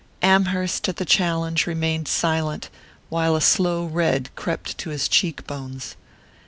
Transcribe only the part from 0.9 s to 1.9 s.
the challenge,